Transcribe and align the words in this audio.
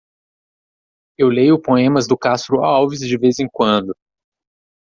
Eu 1.15 1.29
leio 1.29 1.61
poemas 1.61 2.07
do 2.07 2.17
Castro 2.17 2.63
Alves 2.63 3.01
de 3.01 3.17
vez 3.19 3.37
em 3.37 3.47
quando. 3.47 3.95